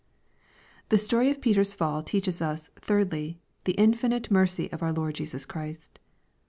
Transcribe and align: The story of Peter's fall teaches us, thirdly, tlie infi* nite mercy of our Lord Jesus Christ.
The 0.89 0.97
story 0.97 1.29
of 1.29 1.39
Peter's 1.41 1.75
fall 1.75 2.01
teaches 2.01 2.41
us, 2.41 2.69
thirdly, 2.75 3.39
tlie 3.65 3.75
infi* 3.75 4.09
nite 4.09 4.31
mercy 4.31 4.67
of 4.71 4.81
our 4.81 4.91
Lord 4.91 5.13
Jesus 5.13 5.45
Christ. 5.45 5.99